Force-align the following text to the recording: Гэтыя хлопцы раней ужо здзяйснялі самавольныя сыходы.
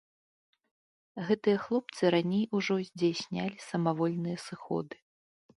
Гэтыя 1.27 1.57
хлопцы 1.67 2.03
раней 2.17 2.43
ужо 2.61 2.75
здзяйснялі 2.89 3.57
самавольныя 3.69 4.37
сыходы. 4.49 4.95